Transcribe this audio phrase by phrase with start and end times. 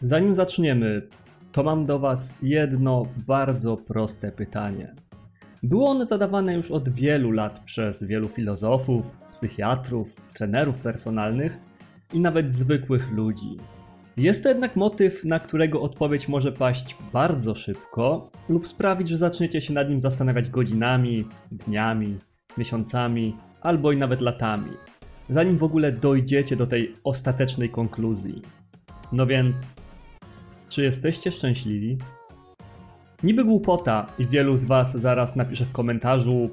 [0.00, 1.02] Zanim zaczniemy,
[1.52, 4.94] to mam do Was jedno bardzo proste pytanie.
[5.62, 11.58] Było ono zadawane już od wielu lat przez wielu filozofów, psychiatrów, trenerów personalnych
[12.12, 13.56] i nawet zwykłych ludzi.
[14.16, 19.60] Jest to jednak motyw, na którego odpowiedź może paść bardzo szybko lub sprawić, że zaczniecie
[19.60, 22.18] się nad nim zastanawiać godzinami, dniami,
[22.58, 24.70] miesiącami albo i nawet latami,
[25.28, 28.42] zanim w ogóle dojdziecie do tej ostatecznej konkluzji.
[29.12, 29.56] No więc,
[30.68, 31.98] czy jesteście szczęśliwi?
[33.22, 36.50] Niby głupota i wielu z Was zaraz napisze w komentarzu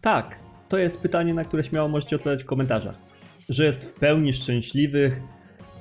[0.00, 2.98] tak, to jest pytanie, na które śmiało możecie odpowiadać w komentarzach.
[3.48, 5.20] Że jest w pełni szczęśliwych,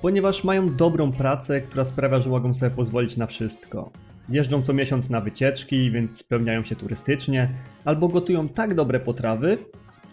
[0.01, 3.91] ponieważ mają dobrą pracę, która sprawia, że mogą sobie pozwolić na wszystko.
[4.29, 7.49] Jeżdżą co miesiąc na wycieczki, więc spełniają się turystycznie,
[7.85, 9.57] albo gotują tak dobre potrawy,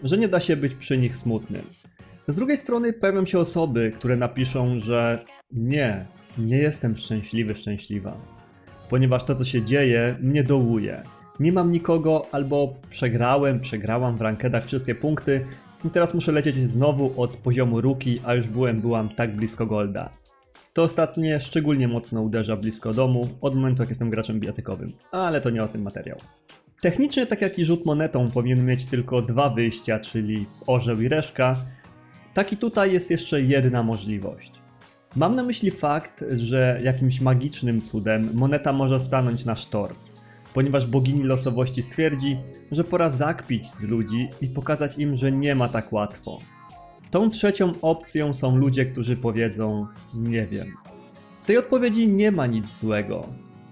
[0.03, 1.61] że nie da się być przy nich smutnym.
[2.27, 6.05] Z drugiej strony pojawią się osoby, które napiszą, że nie,
[6.37, 8.17] nie jestem szczęśliwy, szczęśliwa,
[8.89, 11.03] ponieważ to, co się dzieje, mnie dołuje.
[11.39, 15.45] Nie mam nikogo, albo przegrałem, przegrałam w rankedach wszystkie punkty
[15.85, 20.09] i teraz muszę lecieć znowu od poziomu ruki, a już byłem, byłam tak blisko golda.
[20.73, 25.49] To ostatnie szczególnie mocno uderza blisko domu, od momentu jak jestem graczem bijatykowym, ale to
[25.49, 26.17] nie o tym materiał.
[26.81, 31.65] Technicznie, tak jak i rzut monetą powinien mieć tylko dwa wyjścia, czyli orzeł i reszka,
[32.33, 34.54] tak i tutaj jest jeszcze jedna możliwość.
[35.15, 40.13] Mam na myśli fakt, że jakimś magicznym cudem moneta może stanąć na sztorc,
[40.53, 42.37] ponieważ bogini losowości stwierdzi,
[42.71, 46.39] że pora zakpić z ludzi i pokazać im, że nie ma tak łatwo.
[47.11, 50.73] Tą trzecią opcją są ludzie, którzy powiedzą: Nie wiem.
[51.43, 53.27] W tej odpowiedzi nie ma nic złego,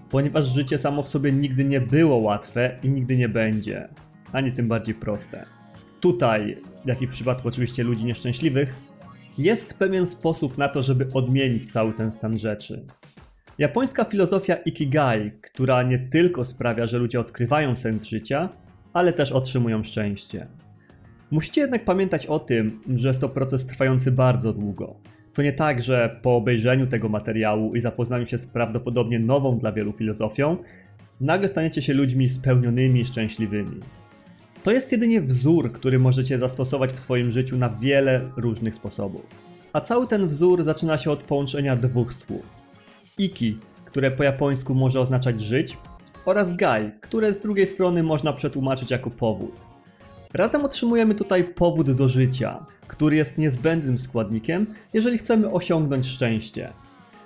[0.10, 3.90] ponieważ życie samo w sobie nigdy nie było łatwe i nigdy nie będzie,
[4.32, 5.46] ani tym bardziej proste.
[6.00, 8.76] Tutaj, jak i w przypadku oczywiście ludzi nieszczęśliwych,
[9.38, 12.86] jest pewien sposób na to, żeby odmienić cały ten stan rzeczy.
[13.58, 18.50] Japońska filozofia Ikigai, która nie tylko sprawia, że ludzie odkrywają sens życia,
[18.94, 20.48] ale też otrzymują szczęście.
[21.32, 24.96] Musicie jednak pamiętać o tym, że jest to proces trwający bardzo długo.
[25.34, 29.72] To nie tak, że po obejrzeniu tego materiału i zapoznaniu się z prawdopodobnie nową dla
[29.72, 30.58] wielu filozofią,
[31.22, 33.80] nagle staniecie się ludźmi spełnionymi i szczęśliwymi.
[34.64, 39.22] To jest jedynie wzór, który możecie zastosować w swoim życiu na wiele różnych sposobów.
[39.74, 42.46] A cały ten wzór zaczyna się od połączenia dwóch słów.
[43.18, 45.78] Iki, które po japońsku może oznaczać żyć,
[46.26, 49.56] oraz gai, które z drugiej strony można przetłumaczyć jako powód.
[50.34, 56.74] Razem otrzymujemy tutaj powód do życia, który jest niezbędnym składnikiem, jeżeli chcemy osiągnąć szczęście.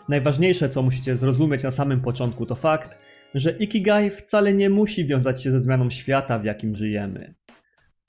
[0.09, 3.06] Najważniejsze, co musicie zrozumieć na samym początku, to fakt,
[3.39, 7.33] że Ikigai wcale nie musi wiązać się ze zmianą świata, w jakim żyjemy.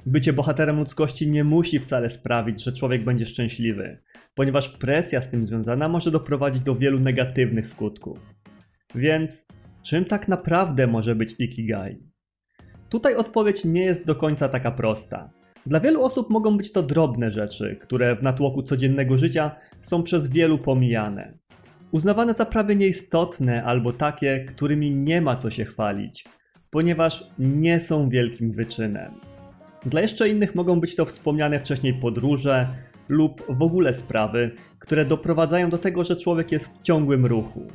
[0.07, 3.99] Bycie bohaterem ludzkości nie musi wcale sprawić, że człowiek będzie szczęśliwy,
[4.35, 8.19] ponieważ presja z tym związana może doprowadzić do wielu negatywnych skutków.
[8.95, 9.47] Więc
[9.83, 11.99] czym tak naprawdę może być Ikigai?
[12.89, 15.31] Tutaj odpowiedź nie jest do końca taka prosta.
[15.67, 20.29] Dla wielu osób mogą być to drobne rzeczy, które w natłoku codziennego życia są przez
[20.29, 21.39] wielu pomijane
[21.93, 26.25] uznawane za prawie nieistotne albo takie, którymi nie ma co się chwalić,
[26.71, 29.13] ponieważ nie są wielkim wyczynem.
[29.87, 32.67] Dla jeszcze innych mogą być to wspomniane wcześniej podróże
[33.09, 37.67] lub w ogóle sprawy, które doprowadzają do tego, że człowiek jest w ciągłym ruchu.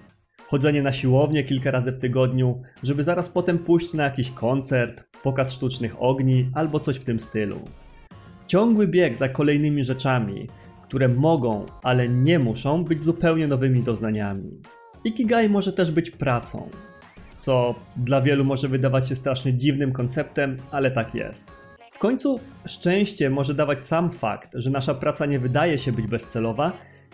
[0.46, 5.54] Chodzenie na siłownię kilka razy w tygodniu, żeby zaraz potem pójść na jakiś koncert, pokaz
[5.54, 7.60] sztucznych ogni albo coś w tym stylu.
[8.48, 10.48] Ciągły bieg za kolejnymi rzeczami,
[10.94, 14.62] które mogą, ale nie muszą być zupełnie nowymi doznaniami.
[15.04, 16.70] Ikigai może też być pracą,
[17.40, 21.52] co dla wielu może wydawać się strasznie dziwnym konceptem, ale tak jest.
[21.92, 26.72] W końcu szczęście może dawać sam fakt, że nasza praca nie wydaje się być bezcelowa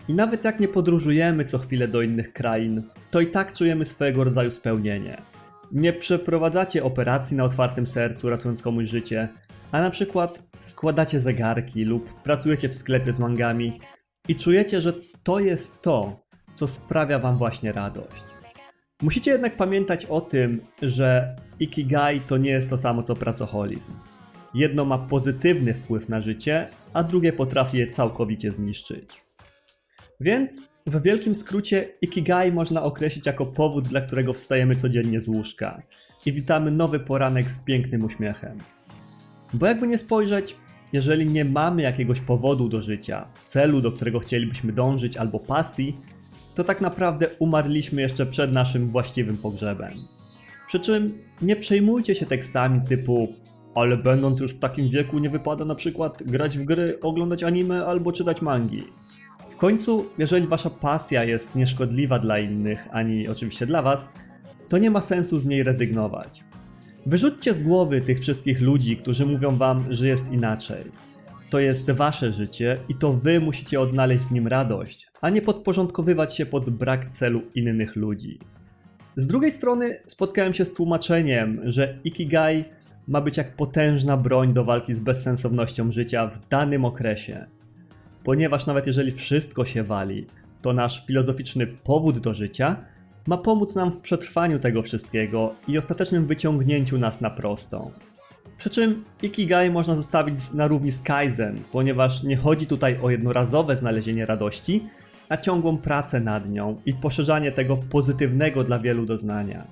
[0.08, 4.24] i nawet jak nie podróżujemy co chwilę do innych krain, to i tak czujemy swojego
[4.24, 5.22] rodzaju spełnienie.
[5.72, 9.28] Nie przeprowadzacie operacji na otwartym sercu, ratując komuś życie,
[9.72, 13.80] a na przykład składacie zegarki lub pracujecie w sklepie z mangami
[14.28, 16.20] i czujecie, że to jest to,
[16.54, 18.24] co sprawia Wam właśnie radość.
[19.02, 23.92] Musicie jednak pamiętać o tym, że Ikigai to nie jest to samo co pracoholizm.
[24.54, 29.22] Jedno ma pozytywny wpływ na życie, a drugie potrafi je całkowicie zniszczyć.
[30.20, 35.82] Więc w wielkim skrócie Ikigai można określić jako powód, dla którego wstajemy codziennie z łóżka
[36.26, 38.58] i witamy nowy poranek z pięknym uśmiechem.
[39.54, 40.56] Bo jakby nie spojrzeć,
[40.92, 45.96] jeżeli nie mamy jakiegoś powodu do życia, celu, do którego chcielibyśmy dążyć, albo pasji,
[46.54, 49.92] to tak naprawdę umarliśmy jeszcze przed naszym właściwym pogrzebem.
[50.66, 53.28] Przy czym nie przejmujcie się tekstami typu
[53.74, 57.86] ale będąc już w takim wieku nie wypada na przykład grać w gry, oglądać anime
[57.86, 58.82] albo czytać mangi.
[59.60, 64.08] Końcu, jeżeli wasza pasja jest nieszkodliwa dla innych, ani oczywiście dla was,
[64.68, 66.44] to nie ma sensu z niej rezygnować.
[67.06, 70.84] Wyrzućcie z głowy tych wszystkich ludzi, którzy mówią wam, że jest inaczej.
[71.50, 76.36] To jest wasze życie i to wy musicie odnaleźć w nim radość, a nie podporządkowywać
[76.36, 78.38] się pod brak celu innych ludzi.
[79.16, 82.64] Z drugiej strony spotkałem się z tłumaczeniem, że Ikigai
[83.08, 87.46] ma być jak potężna broń do walki z bezsensownością życia w danym okresie.
[88.24, 90.26] Ponieważ nawet jeżeli wszystko się wali,
[90.62, 92.76] to nasz filozoficzny powód do życia
[93.26, 97.90] ma pomóc nam w przetrwaniu tego wszystkiego i ostatecznym wyciągnięciu nas na prostą.
[98.58, 103.76] Przy czym Ikigai można zostawić na równi z Kaizen, ponieważ nie chodzi tutaj o jednorazowe
[103.76, 104.84] znalezienie radości,
[105.28, 109.66] a ciągłą pracę nad nią i poszerzanie tego pozytywnego dla wielu doznania.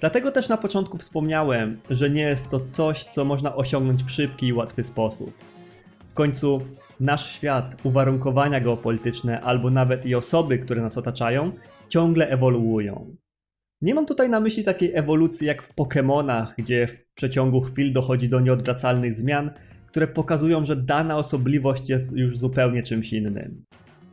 [0.00, 4.46] Dlatego też na początku wspomniałem, że nie jest to coś, co można osiągnąć w szybki
[4.46, 5.32] i łatwy sposób.
[6.08, 6.60] W końcu
[7.00, 11.52] nasz świat, uwarunkowania geopolityczne albo nawet i osoby, które nas otaczają,
[11.88, 13.16] ciągle ewoluują.
[13.82, 18.28] Nie mam tutaj na myśli takiej ewolucji jak w Pokémonach, gdzie w przeciągu chwil dochodzi
[18.28, 19.50] do nieodwracalnych zmian,
[19.86, 23.64] które pokazują, że dana osobliwość jest już zupełnie czymś innym.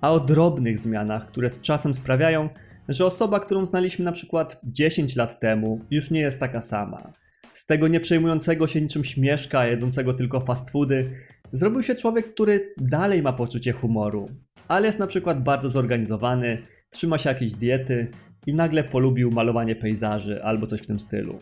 [0.02, 2.50] A o drobnych zmianach, które z czasem sprawiają,
[2.90, 7.12] że osoba, którą znaliśmy na przykład 10 lat temu, już nie jest taka sama.
[7.54, 11.12] Z tego nie przejmującego się niczym śmieszka, jedzącego tylko fast foody,
[11.52, 14.26] zrobił się człowiek, który dalej ma poczucie humoru,
[14.68, 18.08] ale jest na przykład bardzo zorganizowany, trzyma się jakiejś diety
[18.48, 21.40] i nagle polubił malowanie pejzaży albo coś w tym stylu.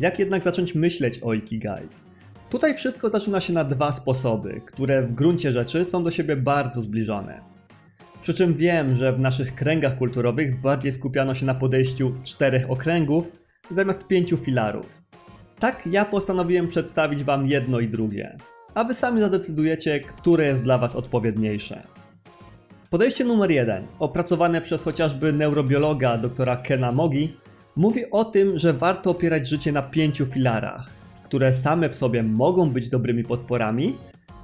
[0.00, 1.88] Jak jednak zacząć myśleć o Ikigai?
[2.50, 6.82] Tutaj wszystko zaczyna się na dwa sposoby, które w gruncie rzeczy są do siebie bardzo
[6.82, 7.40] zbliżone.
[8.22, 13.32] Przy czym wiem, że w naszych kręgach kulturowych bardziej skupiano się na podejściu czterech okręgów
[13.70, 15.02] zamiast pięciu filarów.
[15.58, 18.36] Tak ja postanowiłem przedstawić Wam jedno i drugie,
[18.74, 21.82] a Wy sami zadecydujecie, które jest dla Was odpowiedniejsze.
[22.90, 27.36] Podejście numer jeden, opracowane przez chociażby neurobiologa dr Kena Mogi,
[27.76, 30.90] mówi o tym, że warto opierać życie na pięciu filarach,
[31.24, 33.96] które same w sobie mogą być dobrymi podporami,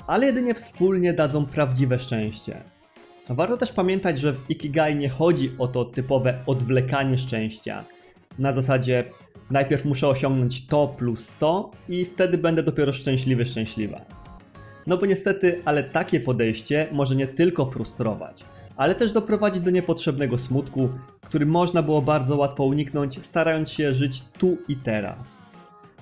[0.06, 2.62] ale jedynie wspólnie dadzą prawdziwe szczęście.
[3.29, 7.85] Warto też pamiętać, że w Ikigai nie chodzi o to typowe odwlekanie szczęścia.
[8.38, 9.05] Na zasadzie
[9.50, 14.20] najpierw muszę osiągnąć to plus to i wtedy będę dopiero szczęśliwy, szczęśliwa.
[14.87, 18.44] No bo niestety, ale takie podejście może nie tylko frustrować,
[18.77, 20.88] ale też doprowadzić do niepotrzebnego smutku,
[21.21, 25.38] który można było bardzo łatwo uniknąć, starając się żyć tu i teraz.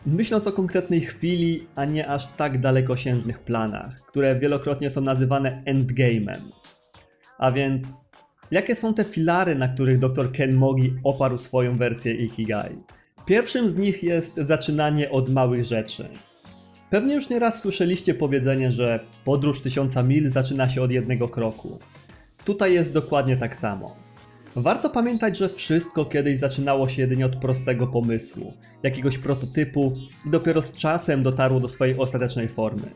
[0.06, 6.40] Myśląc o konkretnej chwili, a nie aż tak dalekosiężnych planach, które wielokrotnie są nazywane endgame'em.
[7.38, 7.96] A więc,
[8.50, 12.78] jakie są te filary, na których dr Ken Mogi oparł swoją wersję Ikigai?
[13.26, 16.08] Pierwszym z nich jest zaczynanie od małych rzeczy.
[16.90, 21.78] Pewnie już nieraz słyszeliście powiedzenie, że podróż tysiąca mil zaczyna się od jednego kroku.
[22.44, 23.96] Tutaj jest dokładnie tak samo.
[24.56, 28.52] Warto pamiętać, że wszystko kiedyś zaczynało się jedynie od prostego pomysłu,
[28.82, 29.92] jakiegoś prototypu
[30.26, 32.90] i dopiero z czasem dotarło do swojej ostatecznej formy.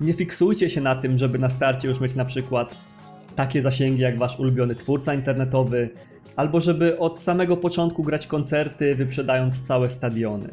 [0.00, 2.76] Nie fiksujcie się na tym, żeby na starcie już mieć na przykład
[3.36, 5.90] takie zasięgi jak wasz ulubiony twórca internetowy,
[6.36, 10.48] albo żeby od samego początku grać koncerty, wyprzedając całe stadiony.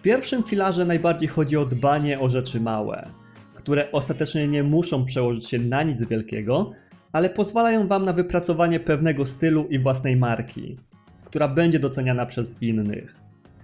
[0.00, 3.10] W pierwszym filarze najbardziej chodzi o dbanie o rzeczy małe,
[3.54, 6.70] które ostatecznie nie muszą przełożyć się na nic wielkiego,
[7.12, 10.76] ale pozwalają Wam na wypracowanie pewnego stylu i własnej marki,
[11.24, 13.16] która będzie doceniana przez innych.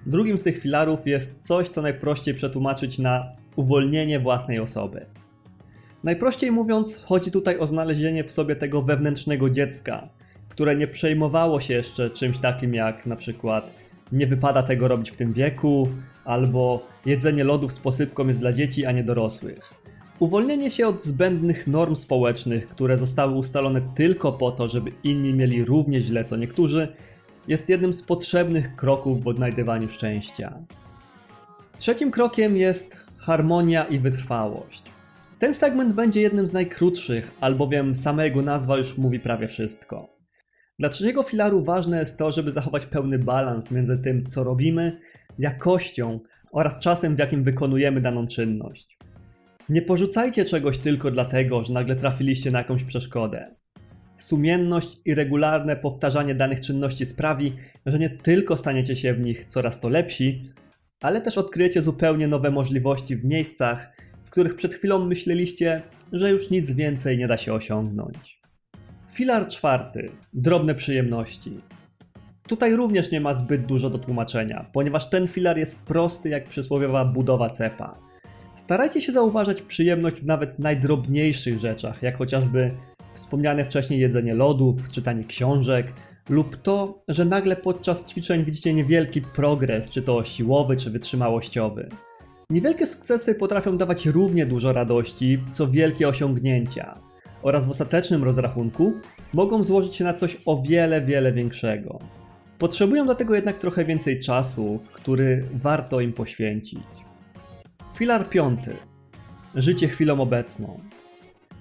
[0.06, 5.06] Drugim z tych filarów jest coś, co najprościej przetłumaczyć na uwolnienie własnej osoby.
[6.04, 10.08] Najprościej mówiąc, chodzi tutaj o znalezienie w sobie tego wewnętrznego dziecka,
[10.48, 15.16] które nie przejmowało się jeszcze czymś takim jak na przykład nie wypada tego robić w
[15.16, 15.88] tym wieku,
[16.24, 19.74] albo jedzenie lodów z posypką jest dla dzieci, a nie dorosłych.
[20.18, 25.64] Uwolnienie się od zbędnych norm społecznych, które zostały ustalone tylko po to, żeby inni mieli
[25.64, 26.88] równie źle co niektórzy,
[27.48, 30.58] jest jednym z potrzebnych kroków w odnajdywaniu szczęścia.
[31.78, 34.82] Trzecim krokiem jest harmonia i wytrwałość.
[35.38, 40.15] Ten segment będzie jednym z najkrótszych, albowiem sama jego nazwa już mówi prawie wszystko.
[40.78, 44.98] Dla trzeciego filaru ważne jest to, żeby zachować pełny balans między tym, co robimy,
[45.38, 46.20] jakością
[46.52, 48.98] oraz czasem, w jakim wykonujemy daną czynność.
[49.68, 53.54] Nie porzucajcie czegoś tylko dlatego, że nagle trafiliście na jakąś przeszkodę.
[54.18, 57.56] Sumienność i regularne powtarzanie danych czynności sprawi,
[57.86, 60.52] że nie tylko staniecie się w nich coraz to lepsi,
[61.00, 63.92] ale też odkryjecie zupełnie nowe możliwości w miejscach,
[64.24, 68.35] w których przed chwilą myśleliście, że już nic więcej nie da się osiągnąć.
[69.16, 71.60] Filar czwarty drobne przyjemności.
[72.48, 77.04] Tutaj również nie ma zbyt dużo do tłumaczenia, ponieważ ten filar jest prosty jak przysłowiowa
[77.04, 77.98] budowa cepa.
[78.54, 82.70] Starajcie się zauważać przyjemność w nawet najdrobniejszych rzeczach, jak chociażby
[83.14, 85.92] wspomniane wcześniej jedzenie lodów, czytanie książek,
[86.28, 91.88] lub to, że nagle podczas ćwiczeń widzicie niewielki progres, czy to siłowy, czy wytrzymałościowy.
[92.50, 97.05] Niewielkie sukcesy potrafią dawać równie dużo radości, co wielkie osiągnięcia,
[97.46, 98.92] oraz w ostatecznym rozrachunku
[99.34, 101.98] mogą złożyć się na coś o wiele, wiele większego.
[102.58, 106.82] Potrzebują do tego jednak trochę więcej czasu, który warto im poświęcić.
[107.94, 108.76] Filar piąty.
[109.54, 110.76] Życie chwilą obecną.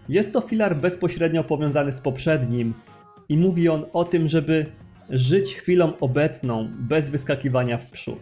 [0.09, 2.73] Jest to filar bezpośrednio powiązany z poprzednim
[3.29, 4.65] i mówi on o tym, żeby
[5.09, 8.19] żyć chwilą obecną bez wyskakiwania w przód.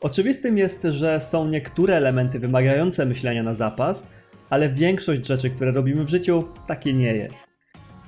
[0.00, 4.06] Oczywistym jest, że są niektóre elementy wymagające myślenia na zapas,
[4.50, 7.56] ale większość rzeczy, które robimy w życiu, takie nie jest.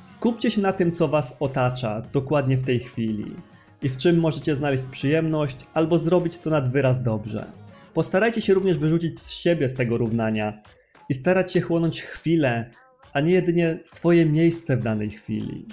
[0.07, 3.35] Skupcie się na tym, co Was otacza dokładnie w tej chwili
[3.83, 7.47] i w czym możecie znaleźć przyjemność albo zrobić to nad wyraz dobrze.
[7.95, 10.63] Postarajcie się również wyrzucić z siebie z tego równania
[11.09, 12.71] i starać się chłonąć chwilę,
[13.13, 15.67] a nie jedynie swoje miejsce w danej chwili.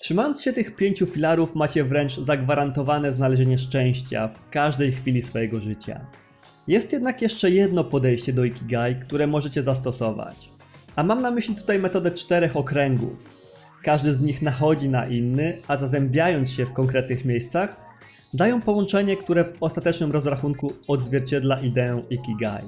[0.00, 6.06] Trzymając się tych pięciu filarów, macie wręcz zagwarantowane znalezienie szczęścia w każdej chwili swojego życia.
[6.68, 10.50] Jest jednak jeszcze jedno podejście do Ikigai, które możecie zastosować.
[10.96, 13.30] A mam na myśli tutaj metodę czterech okręgów.
[13.82, 17.76] Każdy z nich nachodzi na inny, a zazębiając się w konkretnych miejscach,
[18.34, 22.64] dają połączenie, które w ostatecznym rozrachunku odzwierciedla ideę Ikigai.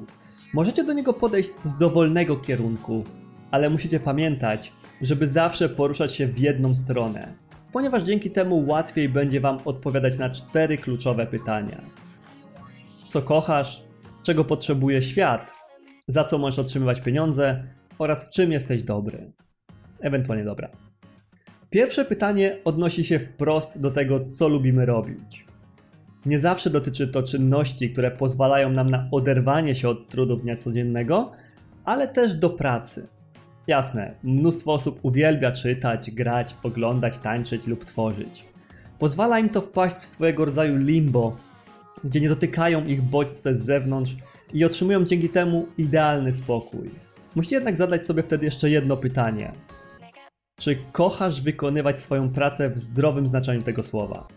[0.54, 3.04] Możecie do niego podejść z dowolnego kierunku,
[3.50, 7.32] ale musicie pamiętać, żeby zawsze poruszać się w jedną stronę,
[7.72, 11.80] ponieważ dzięki temu łatwiej będzie Wam odpowiadać na cztery kluczowe pytania.
[13.08, 13.89] Co kochasz?
[14.22, 15.52] Czego potrzebuje świat?
[16.08, 17.64] Za co możesz otrzymywać pieniądze?
[17.98, 19.32] Oraz w czym jesteś dobry?
[20.00, 20.68] Ewentualnie dobra.
[21.70, 25.46] Pierwsze pytanie odnosi się wprost do tego, co lubimy robić.
[26.26, 31.32] Nie zawsze dotyczy to czynności, które pozwalają nam na oderwanie się od trudów dnia codziennego,
[31.84, 33.08] ale też do pracy.
[33.66, 38.44] Jasne, mnóstwo osób uwielbia czytać, grać, oglądać, tańczyć lub tworzyć.
[38.98, 41.36] Pozwala im to wpaść w swojego rodzaju limbo,
[42.04, 44.16] gdzie nie dotykają ich bodźce z zewnątrz
[44.52, 46.90] i otrzymują dzięki temu idealny spokój.
[47.36, 49.52] Musicie jednak zadać sobie wtedy jeszcze jedno pytanie.
[50.58, 54.28] Czy kochasz wykonywać swoją pracę w zdrowym znaczeniu tego słowa?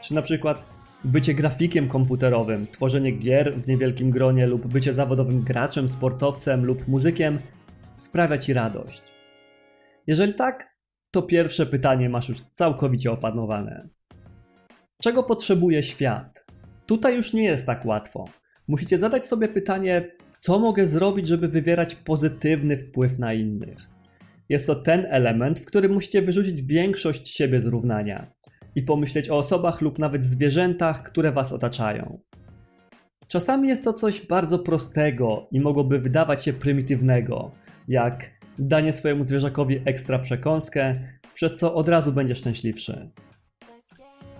[0.00, 0.64] Czy na przykład
[1.04, 7.38] bycie grafikiem komputerowym, tworzenie gier w niewielkim gronie lub bycie zawodowym graczem, sportowcem lub muzykiem
[7.96, 9.02] sprawia ci radość?
[10.06, 10.76] Jeżeli tak,
[11.10, 13.88] to pierwsze pytanie masz już całkowicie opanowane.
[15.02, 16.31] Czego potrzebuje świat?
[16.92, 18.24] Tutaj już nie jest tak łatwo.
[18.68, 23.78] Musicie zadać sobie pytanie, co mogę zrobić, żeby wywierać pozytywny wpływ na innych.
[24.48, 28.32] Jest to ten element, w którym musicie wyrzucić większość siebie z równania
[28.74, 32.18] i pomyśleć o osobach lub nawet zwierzętach, które was otaczają.
[33.28, 37.52] Czasami jest to coś bardzo prostego i mogłoby wydawać się prymitywnego,
[37.88, 40.94] jak danie swojemu zwierzakowi ekstra przekąskę,
[41.34, 43.10] przez co od razu będzie szczęśliwszy.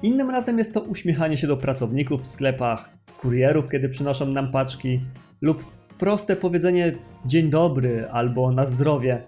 [0.03, 2.91] Innym razem jest to uśmiechanie się do pracowników w sklepach,
[3.21, 5.01] kurierów, kiedy przynoszą nam paczki,
[5.41, 5.65] lub
[5.99, 6.93] proste powiedzenie
[7.27, 9.27] dzień dobry albo na zdrowie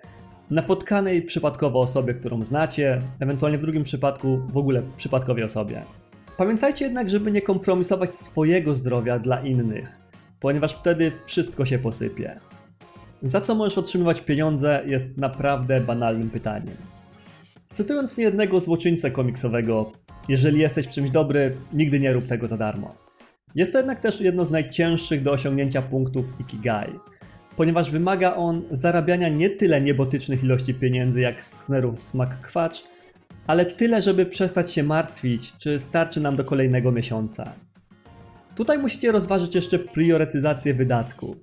[0.50, 5.83] napotkanej przypadkowo osobie, którą znacie, ewentualnie w drugim przypadku w ogóle przypadkowej osobie.
[6.37, 9.97] Pamiętajcie jednak, żeby nie kompromisować swojego zdrowia dla innych,
[10.40, 12.40] ponieważ wtedy wszystko się posypie.
[13.23, 16.76] Za co możesz otrzymywać pieniądze jest naprawdę banalnym pytaniem.
[17.73, 19.93] Cytując niejednego złoczyńcę komiksowego,
[20.28, 22.95] jeżeli jesteś w czymś dobry, nigdy nie rób tego za darmo.
[23.54, 26.93] Jest to jednak też jedno z najcięższych do osiągnięcia punktów Ikigai,
[27.57, 32.85] ponieważ wymaga on zarabiania nie tyle niebotycznych ilości pieniędzy jak z Xnerów smak kwacz,
[33.47, 37.52] ale tyle, żeby przestać się martwić, czy starczy nam do kolejnego miesiąca.
[38.54, 41.37] Tutaj musicie rozważyć jeszcze priorytetyzację wydatków.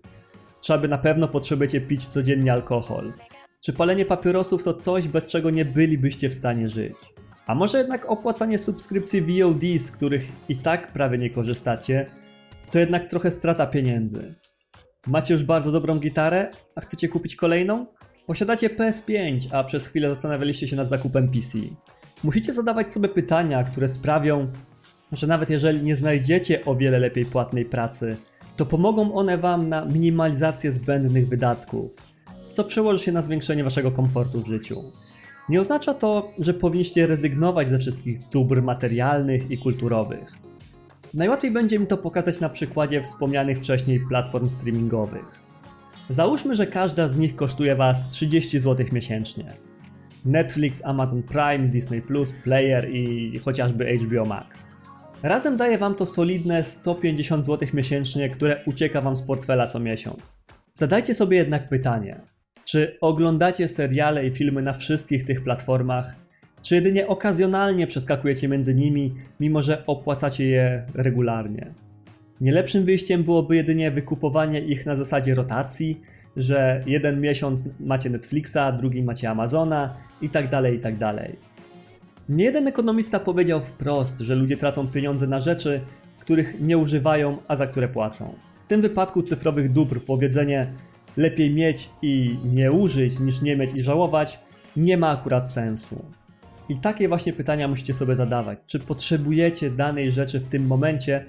[0.61, 3.13] Trzeba by na pewno potrzebujecie pić codziennie alkohol.
[3.61, 6.95] Czy palenie papierosów to coś, bez czego nie bylibyście w stanie żyć?
[7.47, 12.05] A może jednak opłacanie subskrypcji VOD, z których i tak prawie nie korzystacie,
[12.71, 14.35] to jednak trochę strata pieniędzy.
[15.07, 17.85] Macie już bardzo dobrą gitarę, a chcecie kupić kolejną?
[18.27, 21.57] Posiadacie PS5, a przez chwilę zastanawialiście się nad zakupem PC.
[22.23, 24.51] Musicie zadawać sobie pytania, które sprawią,
[25.11, 28.17] że nawet jeżeli nie znajdziecie o wiele lepiej płatnej pracy,
[28.57, 31.91] to pomogą one Wam na minimalizację zbędnych wydatków,
[32.53, 34.75] co przełoży się na zwiększenie Waszego komfortu w życiu.
[35.49, 40.31] Nie oznacza to, że powinniście rezygnować ze wszystkich dóbr materialnych i kulturowych.
[41.13, 45.41] Najłatwiej będzie mi to pokazać na przykładzie wspomnianych wcześniej platform streamingowych.
[46.09, 49.53] Załóżmy, że każda z nich kosztuje Was 30 zł miesięcznie.
[50.25, 54.65] Netflix, Amazon Prime, Disney Plus, Player i chociażby HBO Max.
[55.23, 60.41] Razem daje Wam to solidne 150 zł miesięcznie, które ucieka Wam z portfela co miesiąc.
[60.73, 62.21] Zadajcie sobie jednak pytanie,
[62.65, 66.15] Czy oglądacie seriale i filmy na wszystkich tych platformach?
[66.61, 71.73] Czy jedynie okazjonalnie przeskakujecie między nimi, mimo że opłacacie je regularnie?
[72.41, 76.01] Nie lepszym wyjściem byłoby jedynie wykupowanie ich na zasadzie rotacji,
[76.37, 81.35] że jeden miesiąc macie Netflixa, drugi macie Amazona i tak tak.
[82.29, 85.81] Nie jeden ekonomista powiedział wprost, że ludzie tracą pieniądze na rzeczy,
[86.19, 88.33] których nie używają, a za które płacą.
[88.65, 90.67] W tym wypadku cyfrowych dóbr powiedzenie
[91.17, 94.39] lepiej mieć i nie użyć niż nie mieć i żałować
[94.75, 96.05] nie ma akurat sensu.
[96.69, 98.59] I takie właśnie pytania musicie sobie zadawać.
[98.67, 101.25] Czy potrzebujecie danej rzeczy w tym momencie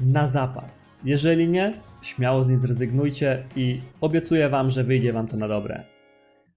[0.00, 0.84] na zapas?
[1.04, 5.84] Jeżeli nie, śmiało z niej zrezygnujcie i obiecuję Wam, że wyjdzie Wam to na dobre.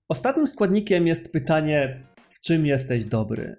[0.10, 3.56] Ostatnim składnikiem jest pytanie, w czym jesteś dobry?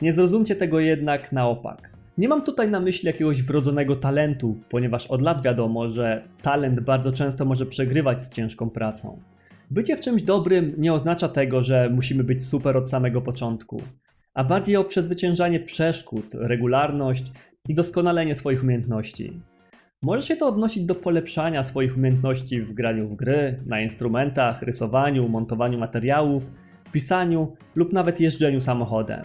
[0.00, 1.95] Nie zrozumcie tego jednak na opak.
[2.18, 7.12] Nie mam tutaj na myśli jakiegoś wrodzonego talentu, ponieważ od lat wiadomo, że talent bardzo
[7.12, 9.18] często może przegrywać z ciężką pracą.
[9.70, 13.82] Bycie w czymś dobrym nie oznacza tego, że musimy być super od samego początku,
[14.34, 17.32] a bardziej o przezwyciężanie przeszkód, regularność
[17.68, 19.40] i doskonalenie swoich umiejętności.
[20.02, 25.28] Może się to odnosić do polepszania swoich umiejętności w graniu w gry, na instrumentach, rysowaniu,
[25.28, 26.50] montowaniu materiałów,
[26.92, 29.22] pisaniu lub nawet jeżdżeniu samochodem.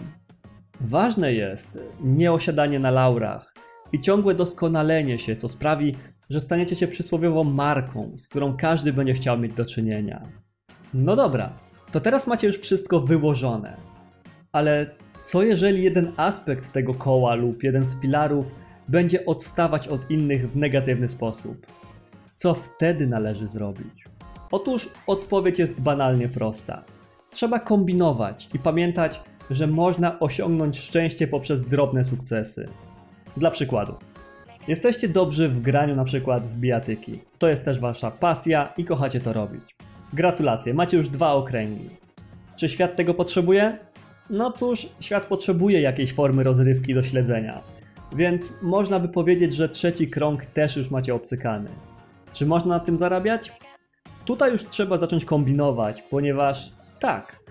[0.84, 3.54] Ważne jest nie osiadanie na laurach
[3.92, 5.96] i ciągłe doskonalenie się, co sprawi,
[6.30, 10.22] że staniecie się przysłowiową marką, z którą każdy będzie chciał mieć do czynienia.
[10.94, 11.52] No dobra,
[11.92, 13.76] to teraz macie już wszystko wyłożone.
[14.52, 14.90] Ale
[15.22, 18.54] co jeżeli jeden aspekt tego koła lub jeden z filarów
[18.88, 21.66] będzie odstawać od innych w negatywny sposób?
[22.36, 24.04] Co wtedy należy zrobić?
[24.50, 26.84] Otóż odpowiedź jest banalnie prosta.
[27.30, 32.68] Trzeba kombinować i pamiętać, że można osiągnąć szczęście poprzez drobne sukcesy.
[33.36, 33.94] Dla przykładu,
[34.68, 37.18] jesteście dobrzy w graniu na przykład w bijatyki.
[37.38, 39.76] To jest też wasza pasja i kochacie to robić.
[40.12, 41.90] Gratulacje, macie już dwa okręgi.
[42.56, 43.78] Czy świat tego potrzebuje?
[44.30, 47.60] No cóż, świat potrzebuje jakiejś formy rozrywki do śledzenia.
[48.16, 51.70] Więc można by powiedzieć, że trzeci krąg też już macie obcykany.
[52.32, 53.52] Czy można na tym zarabiać?
[54.24, 57.41] Tutaj już trzeba zacząć kombinować, ponieważ tak,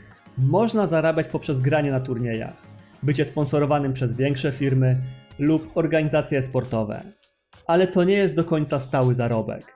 [0.41, 2.67] można zarabiać poprzez granie na turniejach,
[3.03, 4.97] bycie sponsorowanym przez większe firmy
[5.39, 7.03] lub organizacje sportowe.
[7.67, 9.75] Ale to nie jest do końca stały zarobek.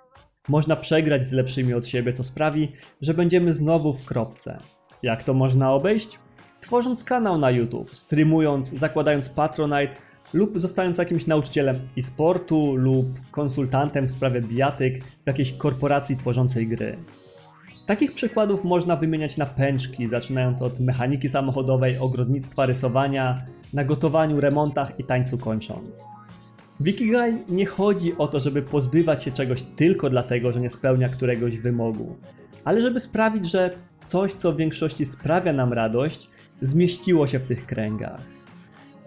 [0.50, 4.58] Można przegrać z lepszymi od siebie, co sprawi, że będziemy znowu w kropce.
[5.04, 6.20] Jak to można obejść?
[6.62, 9.96] Tworząc kanał na YouTube, streamując, zakładając Patronite
[10.34, 16.98] lub zostając jakimś nauczycielem e-sportu lub konsultantem w sprawie bijatyk w jakiejś korporacji tworzącej gry.
[17.86, 23.42] Takich przykładów można wymieniać na pęczki, zaczynając od mechaniki samochodowej, ogrodnictwa, rysowania,
[23.74, 26.04] na gotowaniu, remontach i tańcu kończąc.
[26.80, 31.10] W Ikigai nie chodzi o to, żeby pozbywać się czegoś tylko dlatego, że nie spełnia
[31.10, 32.16] któregoś wymogu,
[32.64, 33.70] ale żeby sprawić, że
[34.06, 36.30] coś, co w większości sprawia nam radość,
[36.62, 38.22] zmieściło się w tych kręgach.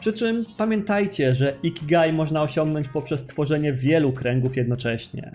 [0.00, 5.32] Przy czym pamiętajcie, że Ikigai można osiągnąć poprzez tworzenie wielu kręgów jednocześnie.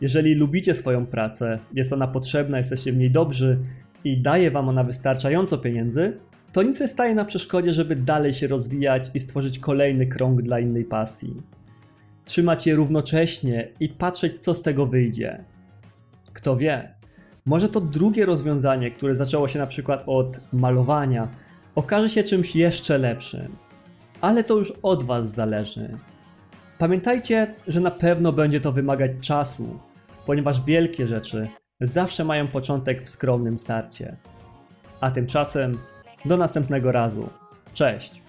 [0.00, 3.58] Jeżeli lubicie swoją pracę, jest ona potrzebna, jesteście w niej dobrzy
[4.04, 6.18] i daje wam ona wystarczająco pieniędzy,
[6.52, 10.60] to nic nie staje na przeszkodzie, żeby dalej się rozwijać i stworzyć kolejny krąg dla
[10.60, 11.42] innej pasji.
[12.24, 15.44] Trzymać je równocześnie i patrzeć, co z tego wyjdzie.
[16.32, 16.94] Kto wie,
[17.46, 21.28] może to drugie rozwiązanie, które zaczęło się na przykład od malowania,
[21.74, 23.56] okaże się czymś jeszcze lepszym.
[24.20, 25.88] Ale to już od Was zależy.
[26.78, 29.78] Pamiętajcie, że na pewno będzie to wymagać czasu,
[30.26, 31.48] ponieważ wielkie rzeczy
[31.80, 34.16] zawsze mają początek w skromnym starcie.
[35.00, 35.78] A tymczasem
[36.24, 37.28] do następnego razu.
[37.74, 38.23] Cześć!